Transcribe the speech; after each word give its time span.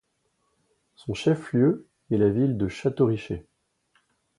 Son 0.95 1.13
chef-lieu 1.13 1.87
est 2.09 2.17
la 2.17 2.29
ville 2.31 2.57
de 2.57 2.67
Château-Richer. 2.67 3.45